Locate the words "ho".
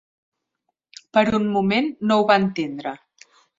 2.19-2.27